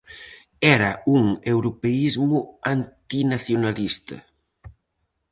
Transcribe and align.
Era 0.75 0.87
un 1.15 1.25
europeísmo 1.53 2.39
antinacionalista. 2.75 4.15